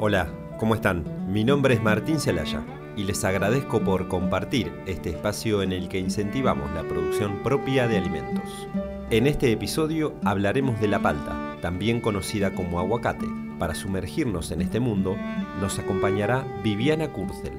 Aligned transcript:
Hola, 0.00 0.28
¿cómo 0.60 0.76
están? 0.76 1.32
Mi 1.32 1.42
nombre 1.42 1.74
es 1.74 1.82
Martín 1.82 2.20
Celaya 2.20 2.64
y 2.96 3.02
les 3.02 3.24
agradezco 3.24 3.80
por 3.80 4.06
compartir 4.06 4.72
este 4.86 5.10
espacio 5.10 5.60
en 5.60 5.72
el 5.72 5.88
que 5.88 5.98
incentivamos 5.98 6.70
la 6.72 6.84
producción 6.84 7.42
propia 7.42 7.88
de 7.88 7.98
alimentos. 7.98 8.68
En 9.10 9.26
este 9.26 9.50
episodio 9.50 10.14
hablaremos 10.22 10.80
de 10.80 10.86
la 10.86 11.02
palta, 11.02 11.56
también 11.60 12.00
conocida 12.00 12.54
como 12.54 12.78
aguacate. 12.78 13.26
Para 13.58 13.74
sumergirnos 13.74 14.52
en 14.52 14.60
este 14.60 14.78
mundo 14.78 15.16
nos 15.60 15.80
acompañará 15.80 16.46
Viviana 16.62 17.12
Kurzel, 17.12 17.58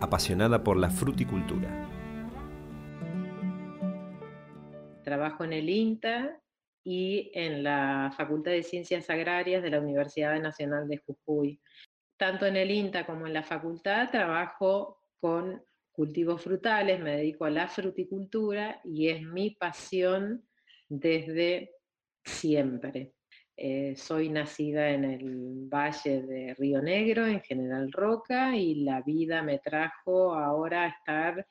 apasionada 0.00 0.64
por 0.64 0.78
la 0.78 0.88
fruticultura. 0.88 1.68
Trabajo 5.04 5.44
en 5.44 5.52
el 5.52 5.68
INTA 5.68 6.40
y 6.90 7.30
en 7.34 7.62
la 7.62 8.10
Facultad 8.16 8.52
de 8.52 8.62
Ciencias 8.62 9.10
Agrarias 9.10 9.62
de 9.62 9.68
la 9.68 9.78
Universidad 9.78 10.40
Nacional 10.40 10.88
de 10.88 10.96
Jujuy. 10.96 11.60
Tanto 12.16 12.46
en 12.46 12.56
el 12.56 12.70
INTA 12.70 13.04
como 13.04 13.26
en 13.26 13.34
la 13.34 13.42
facultad 13.42 14.10
trabajo 14.10 15.02
con 15.20 15.62
cultivos 15.92 16.42
frutales, 16.42 16.98
me 16.98 17.18
dedico 17.18 17.44
a 17.44 17.50
la 17.50 17.68
fruticultura 17.68 18.80
y 18.84 19.10
es 19.10 19.20
mi 19.20 19.50
pasión 19.50 20.48
desde 20.88 21.72
siempre. 22.24 23.12
Eh, 23.54 23.94
soy 23.94 24.30
nacida 24.30 24.88
en 24.88 25.04
el 25.04 25.68
valle 25.68 26.22
de 26.22 26.54
Río 26.54 26.80
Negro, 26.80 27.26
en 27.26 27.42
General 27.42 27.92
Roca, 27.92 28.56
y 28.56 28.76
la 28.76 29.02
vida 29.02 29.42
me 29.42 29.58
trajo 29.58 30.32
ahora 30.32 30.84
a 30.84 30.88
estar 30.88 31.46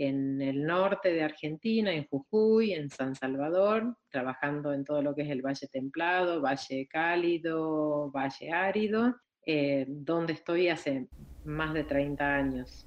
en 0.00 0.40
el 0.40 0.64
norte 0.64 1.12
de 1.12 1.22
Argentina, 1.22 1.92
en 1.92 2.06
Jujuy, 2.06 2.72
en 2.72 2.88
San 2.88 3.14
Salvador, 3.14 3.96
trabajando 4.08 4.72
en 4.72 4.82
todo 4.82 5.02
lo 5.02 5.14
que 5.14 5.22
es 5.22 5.28
el 5.28 5.42
Valle 5.42 5.66
Templado, 5.70 6.40
Valle 6.40 6.88
Cálido, 6.90 8.10
Valle 8.10 8.50
Árido, 8.50 9.14
eh, 9.44 9.84
donde 9.88 10.32
estoy 10.32 10.68
hace 10.68 11.06
más 11.44 11.74
de 11.74 11.84
30 11.84 12.34
años. 12.34 12.86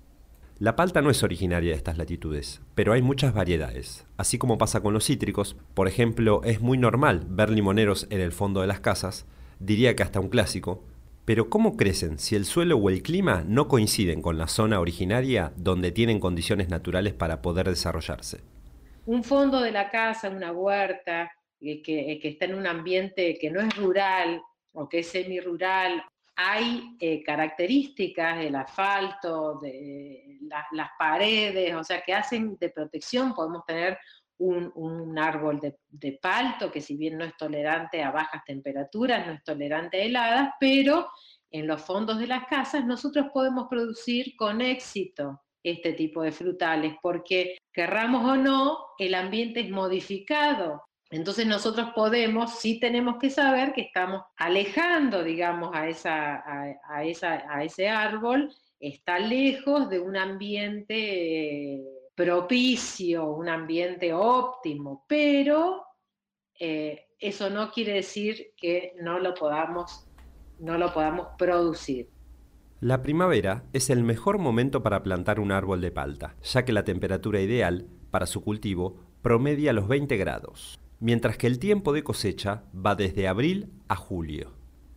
La 0.58 0.76
palta 0.76 1.04
no 1.04 1.12
es 1.12 1.22
originaria 1.22 1.70
de 1.72 1.78
estas 1.78 2.00
latitudes, 2.00 2.62
pero 2.74 2.94
hay 2.94 3.04
muchas 3.04 3.36
variedades. 3.36 4.08
Así 4.18 4.40
como 4.40 4.58
pasa 4.58 4.82
con 4.82 4.94
los 4.94 5.06
cítricos, 5.06 5.56
por 5.76 5.88
ejemplo, 5.88 6.42
es 6.44 6.62
muy 6.62 6.80
normal 6.80 7.28
ver 7.30 7.52
limoneros 7.52 8.08
en 8.10 8.22
el 8.22 8.32
fondo 8.32 8.62
de 8.62 8.68
las 8.68 8.80
casas, 8.80 9.28
diría 9.60 9.96
que 9.96 10.02
hasta 10.02 10.20
un 10.20 10.30
clásico, 10.30 10.84
pero 11.26 11.50
¿cómo 11.50 11.78
crecen 11.78 12.20
si 12.20 12.36
el 12.36 12.46
suelo 12.46 12.78
o 12.78 12.90
el 12.90 13.02
clima 13.02 13.44
no 13.48 13.68
coinciden 13.68 14.22
con 14.22 14.38
la 14.38 14.48
zona 14.48 14.80
originaria 14.80 15.54
donde 15.56 15.92
tienen 15.92 16.20
condiciones 16.20 16.70
naturales 16.70 17.14
para 17.14 17.42
poder 17.42 17.70
desarrollarse? 17.70 18.42
Un 19.06 19.24
fondo 19.24 19.62
de 19.62 19.72
la 19.72 19.90
casa, 19.90 20.30
una 20.30 20.52
huerta, 20.52 21.32
eh, 21.62 21.82
que, 21.82 22.12
eh, 22.12 22.20
que 22.20 22.30
está 22.30 22.46
en 22.46 22.56
un 22.56 22.68
ambiente 22.68 23.38
que 23.40 23.50
no 23.50 23.62
es 23.62 23.76
rural 23.76 24.42
o 24.74 24.90
que 24.90 25.00
es 25.00 25.08
semi-rural, 25.08 26.04
hay 26.36 26.96
eh, 27.00 27.24
características 27.24 28.40
del 28.40 28.56
asfalto, 28.56 29.60
de 29.62 30.40
las 30.72 30.90
paredes, 30.98 31.76
o 31.76 31.84
sea, 31.84 32.02
que 32.02 32.14
hacen 32.14 32.58
de 32.60 32.70
protección. 32.70 33.34
Podemos 33.34 33.66
tener 33.66 33.98
un, 34.44 35.18
árbol 35.18 35.60
de, 35.60 36.20
palto 36.22 36.72
que 36.72 36.82
si 36.82 36.98
bien 36.98 37.18
no 37.18 37.26
es 37.26 37.36
tolerante 37.38 38.04
a 38.04 38.12
bajas 38.12 38.44
temperaturas, 38.46 39.26
no 39.26 39.34
es 39.34 39.44
tolerante 39.44 40.02
a 40.02 40.06
heladas, 40.06 40.50
pero 40.60 41.08
en 41.52 41.68
los 41.68 41.82
fondos 41.82 42.20
de 42.20 42.28
las 42.28 42.46
casas 42.48 42.86
nosotros 42.86 43.28
podemos 43.34 43.68
producir 43.70 44.36
con 44.36 44.62
éxito 44.62 45.42
este 45.64 45.94
tipo 45.94 46.24
de 46.24 46.32
frutales, 46.32 46.96
porque 47.02 47.58
querramos 47.72 48.30
o 48.30 48.36
no, 48.36 48.78
el 48.98 49.16
ambiente 49.16 49.62
es 49.62 49.70
modificado. 49.70 50.84
Entonces 51.10 51.46
nosotros 51.46 51.92
podemos, 51.96 52.60
sí 52.60 52.80
tenemos 52.80 53.18
que 53.20 53.30
saber 53.30 53.72
que 53.74 53.82
estamos 53.82 54.24
alejando, 54.36 55.24
digamos, 55.24 55.70
a, 55.74 55.88
esa, 55.88 56.44
a, 56.90 57.06
esa, 57.06 57.46
a 57.50 57.64
ese 57.64 57.88
árbol, 57.88 58.54
está 58.80 59.20
lejos 59.20 59.90
de 59.90 60.00
un 60.00 60.18
ambiente 60.18 61.82
propicio, 62.16 63.26
un 63.26 63.50
ambiente 63.50 64.14
óptimo, 64.14 65.06
pero 65.08 65.84
eh, 66.60 67.08
eso 67.20 67.50
no 67.50 67.72
quiere 67.72 67.94
decir 67.94 68.54
que 68.58 68.94
no 69.02 69.20
lo 69.20 69.34
podamos, 69.34 70.06
no 70.60 70.78
lo 70.78 70.94
podamos 70.94 71.28
producir. 71.38 72.10
La 72.80 73.02
primavera 73.02 73.64
es 73.72 73.90
el 73.90 74.04
mejor 74.04 74.40
momento 74.40 74.84
para 74.84 75.04
plantar 75.04 75.40
un 75.40 75.52
árbol 75.52 75.80
de 75.80 75.92
palta, 75.92 76.36
ya 76.44 76.66
que 76.66 76.74
la 76.74 76.84
temperatura 76.84 77.40
ideal 77.40 77.88
para 78.12 78.26
su 78.26 78.42
cultivo 78.42 78.98
promedia 79.22 79.72
los 79.72 79.88
20 79.88 80.18
grados, 80.18 80.78
mientras 81.00 81.38
que 81.38 81.48
el 81.48 81.60
tiempo 81.60 81.94
de 81.94 82.04
cosecha 82.04 82.66
va 82.74 82.96
desde 82.96 83.28
abril 83.30 83.72
a 83.88 83.96
julio. 83.96 84.52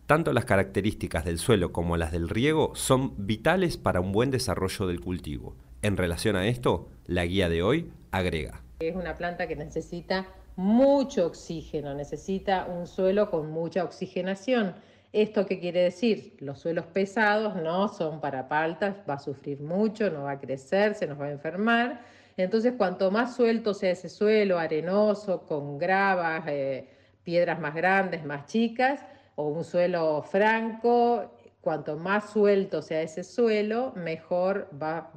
Tanto 0.05 0.33
las 0.33 0.45
características 0.45 1.25
del 1.25 1.37
suelo 1.37 1.71
como 1.71 1.97
las 1.97 2.11
del 2.11 2.29
riego 2.29 2.71
son 2.75 3.13
vitales 3.25 3.77
para 3.77 4.01
un 4.01 4.11
buen 4.11 4.31
desarrollo 4.31 4.87
del 4.87 5.01
cultivo, 5.01 5.55
en 5.81 5.97
relación 5.97 6.35
a 6.35 6.47
esto, 6.47 6.89
la 7.05 7.25
guía 7.25 7.49
de 7.49 7.63
hoy 7.63 7.91
agrega. 8.11 8.61
Es 8.79 8.95
una 8.95 9.15
planta 9.15 9.47
que 9.47 9.55
necesita 9.55 10.27
mucho 10.55 11.27
oxígeno, 11.27 11.93
necesita 11.93 12.65
un 12.65 12.87
suelo 12.87 13.29
con 13.29 13.51
mucha 13.51 13.83
oxigenación. 13.83 14.75
¿Esto 15.13 15.45
qué 15.45 15.59
quiere 15.59 15.81
decir? 15.81 16.35
Los 16.39 16.59
suelos 16.59 16.85
pesados 16.87 17.55
no 17.55 17.87
son 17.87 18.19
para 18.19 18.47
paltas, 18.47 18.95
va 19.09 19.15
a 19.15 19.19
sufrir 19.19 19.61
mucho, 19.61 20.09
no 20.09 20.23
va 20.23 20.31
a 20.31 20.39
crecer, 20.39 20.95
se 20.95 21.07
nos 21.07 21.19
va 21.19 21.25
a 21.25 21.31
enfermar. 21.31 22.01
Entonces, 22.37 22.73
cuanto 22.77 23.09
más 23.09 23.35
suelto 23.35 23.73
sea 23.73 23.91
ese 23.91 24.09
suelo, 24.09 24.59
arenoso, 24.59 25.43
con 25.43 25.77
gravas, 25.77 26.43
eh, 26.47 26.87
piedras 27.23 27.59
más 27.59 27.73
grandes, 27.73 28.25
más 28.25 28.45
chicas, 28.45 29.03
o 29.35 29.47
un 29.47 29.63
suelo 29.63 30.23
franco, 30.23 31.36
cuanto 31.67 31.97
más 31.97 32.29
suelto 32.29 32.81
sea 32.81 33.01
ese 33.01 33.25
suelo, 33.25 33.91
mejor 33.93 34.69
va, 34.81 35.11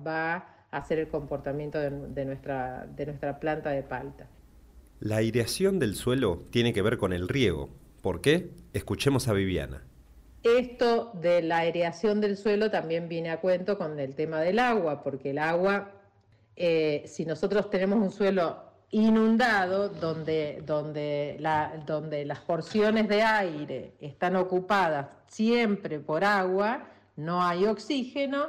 a 0.73 0.85
ser 0.85 0.99
el 0.99 1.07
comportamiento 1.07 1.79
de, 1.79 2.25
nuestra, 2.25 2.89
de 2.97 3.07
nuestra 3.07 3.39
planta 3.39 3.71
de 3.71 3.85
palta. 3.85 4.27
La 4.99 5.19
aireación 5.19 5.79
del 5.79 5.95
suelo 5.95 6.43
tiene 6.51 6.73
que 6.73 6.83
ver 6.83 6.99
con 6.99 7.13
el 7.13 7.29
riego. 7.29 7.69
¿Por 8.03 8.21
qué? 8.21 8.51
Escuchemos 8.73 9.29
a 9.29 9.33
Viviana. 9.33 9.85
Esto 10.43 11.13
de 11.15 11.41
la 11.43 11.59
aireación 11.59 12.21
del 12.21 12.37
suelo 12.37 12.69
también 12.69 13.09
viene 13.09 13.31
a 13.31 13.41
cuento 13.41 13.79
con 13.79 14.01
el 14.01 14.17
tema 14.17 14.41
del 14.41 14.59
agua, 14.59 15.05
porque 15.05 15.31
el 15.31 15.39
agua, 15.39 15.93
eh, 16.57 17.05
si 17.07 17.27
nosotros 17.27 17.71
tenemos 17.71 18.01
un 18.01 18.11
suelo 18.11 18.70
inundado, 18.91 19.89
donde, 19.89 20.63
donde, 20.67 21.39
donde 21.87 22.25
las 22.25 22.41
porciones 22.41 23.09
de 23.09 23.23
aire 23.23 23.95
están 24.01 24.37
ocupadas 24.37 25.07
siempre 25.29 26.01
por 26.01 26.25
agua, 26.25 26.89
no 27.17 27.43
hay 27.43 27.67
oxígeno 27.67 28.49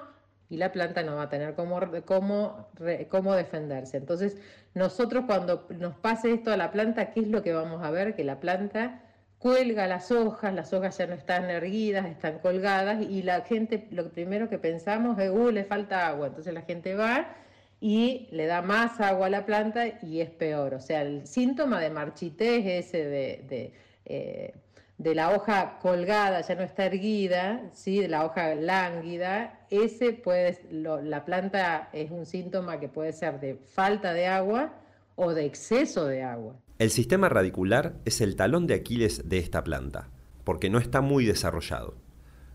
y 0.49 0.57
la 0.57 0.71
planta 0.71 1.03
no 1.03 1.15
va 1.15 1.23
a 1.23 1.29
tener 1.29 1.53
cómo, 1.55 1.79
cómo, 2.05 2.69
cómo 3.09 3.33
defenderse. 3.35 3.97
Entonces, 3.97 4.37
nosotros 4.73 5.25
cuando 5.27 5.67
nos 5.77 5.95
pase 5.95 6.33
esto 6.33 6.51
a 6.51 6.57
la 6.57 6.71
planta, 6.71 7.11
¿qué 7.11 7.21
es 7.21 7.27
lo 7.27 7.43
que 7.43 7.53
vamos 7.53 7.83
a 7.83 7.91
ver? 7.91 8.15
Que 8.15 8.23
la 8.23 8.39
planta 8.39 9.01
cuelga 9.37 9.87
las 9.87 10.11
hojas, 10.11 10.53
las 10.53 10.73
hojas 10.73 10.97
ya 10.97 11.07
no 11.07 11.13
están 11.13 11.49
erguidas, 11.49 12.05
están 12.05 12.39
colgadas 12.39 13.01
y 13.01 13.23
la 13.23 13.41
gente, 13.41 13.87
lo 13.91 14.09
primero 14.09 14.49
que 14.49 14.57
pensamos 14.57 15.17
es, 15.19 15.29
uh, 15.29 15.51
le 15.51 15.63
falta 15.65 16.07
agua. 16.07 16.27
Entonces 16.27 16.53
la 16.53 16.61
gente 16.61 16.95
va 16.95 17.35
y 17.83 18.27
le 18.29 18.45
da 18.45 18.61
más 18.61 19.01
agua 19.01 19.25
a 19.25 19.29
la 19.31 19.45
planta 19.45 19.99
y 20.03 20.21
es 20.21 20.29
peor. 20.29 20.75
O 20.75 20.79
sea, 20.79 21.01
el 21.01 21.25
síntoma 21.25 21.81
de 21.81 21.89
marchitez 21.89 22.63
ese 22.63 23.05
de, 23.05 23.73
eh, 24.05 24.53
de, 24.99 25.15
la 25.15 25.31
hoja 25.31 25.79
colgada, 25.79 26.41
ya 26.41 26.53
no 26.53 26.61
está 26.61 26.85
erguida, 26.85 27.71
¿sí? 27.73 27.99
de 27.99 28.07
la 28.07 28.23
hoja 28.23 28.53
lánguida, 28.53 29.65
ese 29.71 30.13
puede, 30.13 30.61
la 30.71 31.25
planta 31.25 31.89
es 31.91 32.11
un 32.11 32.27
síntoma 32.27 32.79
que 32.79 32.87
puede 32.87 33.13
ser 33.13 33.39
de 33.39 33.55
falta 33.55 34.13
de 34.13 34.27
agua 34.27 34.75
o 35.15 35.33
de 35.33 35.45
exceso 35.45 36.05
de 36.05 36.21
agua. 36.21 36.55
El 36.77 36.91
sistema 36.91 37.29
radicular 37.29 37.93
es 38.05 38.21
el 38.21 38.35
talón 38.35 38.67
de 38.67 38.75
Aquiles 38.75 39.27
de 39.27 39.39
esta 39.39 39.63
planta, 39.63 40.09
porque 40.43 40.69
no 40.69 40.77
está 40.77 41.01
muy 41.01 41.25
desarrollado. 41.25 41.95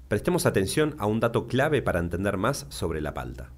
Prestemos 0.06 0.46
atención 0.46 0.94
a 0.98 1.06
un 1.06 1.18
dato 1.18 1.48
clave 1.48 1.82
para 1.82 1.98
entender 1.98 2.36
más 2.36 2.66
sobre 2.68 3.00
la 3.00 3.12
palta 3.12 3.50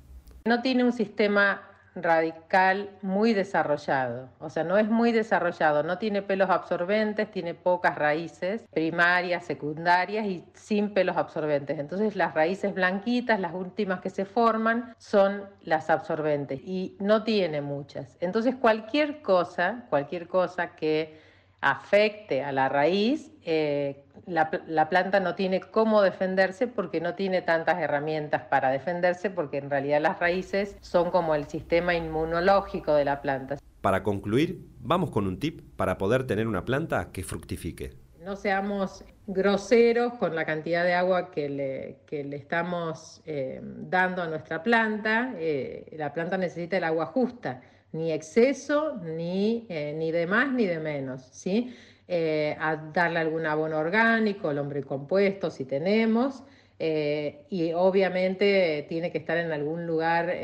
no 0.48 0.62
tiene 0.62 0.82
un 0.84 0.92
sistema 0.92 1.62
radical 2.02 2.90
muy 3.02 3.34
desarrollado, 3.34 4.28
o 4.38 4.50
sea, 4.50 4.64
no 4.64 4.78
es 4.78 4.88
muy 4.88 5.12
desarrollado, 5.12 5.82
no 5.82 5.98
tiene 5.98 6.22
pelos 6.22 6.50
absorbentes, 6.50 7.30
tiene 7.30 7.54
pocas 7.54 7.96
raíces 7.96 8.64
primarias, 8.72 9.44
secundarias 9.44 10.26
y 10.26 10.44
sin 10.54 10.94
pelos 10.94 11.16
absorbentes. 11.16 11.78
Entonces 11.78 12.16
las 12.16 12.34
raíces 12.34 12.74
blanquitas, 12.74 13.40
las 13.40 13.54
últimas 13.54 14.00
que 14.00 14.10
se 14.10 14.24
forman, 14.24 14.94
son 14.98 15.44
las 15.62 15.90
absorbentes 15.90 16.60
y 16.64 16.96
no 17.00 17.24
tiene 17.24 17.60
muchas. 17.60 18.16
Entonces 18.20 18.54
cualquier 18.56 19.22
cosa, 19.22 19.86
cualquier 19.90 20.28
cosa 20.28 20.74
que 20.74 21.27
afecte 21.60 22.42
a 22.42 22.52
la 22.52 22.68
raíz, 22.68 23.32
eh, 23.44 24.04
la, 24.26 24.88
planta 24.88 25.20
no 25.20 25.34
tiene 25.34 25.60
cómo 25.60 26.02
defenderse 26.02 26.66
porque 26.66 27.00
no 27.00 27.14
tiene 27.14 27.42
tantas 27.42 27.78
herramientas 27.78 28.42
para 28.42 28.70
defenderse 28.70 29.30
porque 29.30 29.58
en 29.58 29.70
realidad 29.70 30.00
las 30.00 30.18
raíces 30.18 30.76
son 30.80 31.10
como 31.10 31.34
el 31.34 31.46
sistema 31.48 31.94
inmunológico 31.94 32.94
de 32.94 33.04
la 33.04 33.22
planta. 33.22 33.56
Para 33.80 34.02
concluir, 34.02 34.66
vamos 34.80 35.10
con 35.10 35.26
un 35.26 35.38
tip 35.38 35.62
para 35.76 35.98
poder 35.98 36.26
tener 36.26 36.46
una 36.46 36.64
planta 36.64 37.10
que 37.12 37.22
fructifique. 37.22 37.92
no 38.24 38.36
seamos 38.36 39.04
groseros 39.28 40.14
con 40.14 40.34
la 40.34 40.44
cantidad 40.44 40.84
de 40.84 40.94
agua 40.94 41.30
que 41.30 41.48
le, 41.48 41.98
le 42.24 42.36
estamos 42.36 43.22
eh, 43.26 43.60
dando 43.62 44.22
a 44.22 44.26
nuestra 44.26 44.62
planta. 44.62 45.32
Eh, 45.36 45.94
la 45.96 46.12
planta 46.12 46.38
necesita 46.38 46.78
el 46.78 46.84
agua 46.84 47.06
justa, 47.06 47.60
ni 47.92 48.12
exceso, 48.12 48.96
ni, 49.02 49.66
eh, 49.68 49.94
ni 49.96 50.10
de 50.12 50.26
más, 50.26 50.52
ni 50.52 50.66
de 50.66 50.78
menos. 50.78 51.22
¿sí? 51.32 51.74
a 52.10 52.76
darle 52.94 53.18
algún 53.18 53.44
abono 53.44 53.76
orgánico, 53.76 54.50
el 54.50 54.58
hombre 54.58 54.82
compuesto 54.82 55.50
si 55.50 55.66
tenemos. 55.66 56.42
y 56.78 57.72
obviamente 57.74 58.86
tiene 58.88 59.12
que 59.12 59.18
estar 59.18 59.36
en 59.36 59.52
algún 59.52 59.86
lugar 59.86 60.34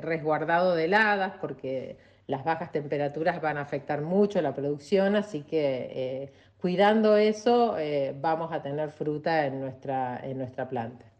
resguardado 0.00 0.74
de 0.74 0.86
heladas 0.86 1.34
porque 1.38 1.98
las 2.26 2.44
bajas 2.44 2.72
temperaturas 2.72 3.42
van 3.42 3.58
a 3.58 3.60
afectar 3.60 4.00
mucho 4.00 4.40
la 4.40 4.54
producción, 4.54 5.14
así 5.14 5.42
que 5.42 6.30
cuidando 6.62 7.16
eso 7.16 7.76
eh, 7.76 8.14
vamos 8.20 8.52
a 8.52 8.62
tener 8.62 8.90
fruta 8.90 9.46
en 9.46 9.60
nuestra, 9.60 10.20
en 10.22 10.38
nuestra 10.38 10.68
planta. 10.68 11.11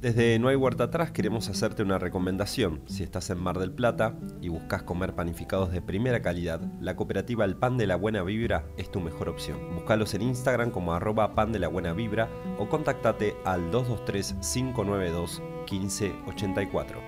Desde 0.00 0.38
No 0.38 0.46
hay 0.46 0.54
huerta 0.54 0.84
atrás 0.84 1.10
queremos 1.10 1.48
hacerte 1.48 1.82
una 1.82 1.98
recomendación. 1.98 2.82
Si 2.86 3.02
estás 3.02 3.30
en 3.30 3.38
Mar 3.38 3.58
del 3.58 3.72
Plata 3.72 4.14
y 4.40 4.48
buscas 4.48 4.84
comer 4.84 5.16
panificados 5.16 5.72
de 5.72 5.82
primera 5.82 6.22
calidad, 6.22 6.60
la 6.80 6.94
cooperativa 6.94 7.44
El 7.44 7.56
Pan 7.56 7.76
de 7.76 7.88
la 7.88 7.96
Buena 7.96 8.22
Vibra 8.22 8.64
es 8.76 8.92
tu 8.92 9.00
mejor 9.00 9.28
opción. 9.28 9.58
Búscalos 9.74 10.14
en 10.14 10.22
Instagram 10.22 10.70
como 10.70 10.94
arroba 10.94 11.34
pan 11.34 11.50
de 11.50 11.58
la 11.58 11.66
buena 11.66 11.94
vibra 11.94 12.28
o 12.60 12.68
contactate 12.68 13.34
al 13.44 13.72
223 13.72 14.36
592 14.40 15.42
1584 15.68 17.00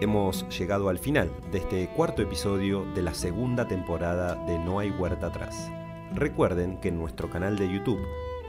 hemos 0.00 0.46
llegado 0.56 0.88
al 0.88 0.98
final 0.98 1.32
de 1.50 1.58
este 1.58 1.88
cuarto 1.88 2.22
episodio 2.22 2.84
de 2.94 3.02
la 3.02 3.14
segunda 3.14 3.66
temporada 3.66 4.34
de 4.46 4.58
No 4.58 4.78
hay 4.78 4.90
huerta 4.90 5.28
atrás. 5.28 5.70
Recuerden 6.14 6.78
que 6.78 6.88
en 6.88 6.98
nuestro 6.98 7.30
canal 7.30 7.56
de 7.56 7.72
YouTube 7.72 8.00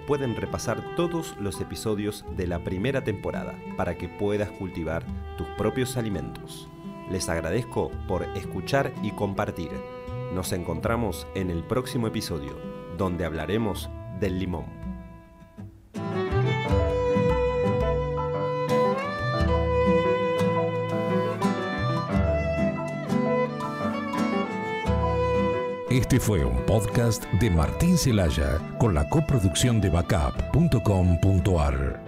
pueden 0.07 0.35
repasar 0.35 0.95
todos 0.95 1.35
los 1.39 1.59
episodios 1.61 2.25
de 2.35 2.47
la 2.47 2.59
primera 2.59 3.03
temporada 3.03 3.55
para 3.77 3.97
que 3.97 4.07
puedas 4.07 4.49
cultivar 4.51 5.03
tus 5.37 5.47
propios 5.57 5.97
alimentos. 5.97 6.67
Les 7.09 7.29
agradezco 7.29 7.91
por 8.07 8.23
escuchar 8.37 8.93
y 9.03 9.11
compartir. 9.11 9.71
Nos 10.33 10.51
encontramos 10.53 11.27
en 11.35 11.49
el 11.49 11.63
próximo 11.63 12.07
episodio, 12.07 12.57
donde 12.97 13.25
hablaremos 13.25 13.89
del 14.19 14.39
limón. 14.39 14.84
Este 25.95 26.19
fue 26.19 26.43
un 26.43 26.57
podcast 26.65 27.23
de 27.39 27.49
Martín 27.49 27.97
Celaya 27.97 28.59
con 28.77 28.93
la 28.93 29.07
coproducción 29.07 29.79
de 29.79 29.89
backup.com.ar. 29.89 32.03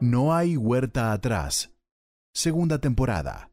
No 0.00 0.34
hay 0.34 0.58
huerta 0.58 1.12
atrás. 1.12 1.72
Segunda 2.34 2.78
temporada. 2.78 3.48